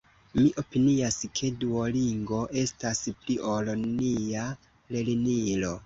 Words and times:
Mi 0.37 0.45
opinias 0.61 1.17
ke 1.39 1.51
Duolingo 1.65 2.41
estas 2.65 3.05
“pli-ol-nenia” 3.21 4.51
lernilo. 4.99 5.77